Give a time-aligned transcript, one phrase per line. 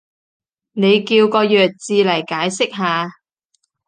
[0.71, 3.11] 你叫個弱智嚟解釋下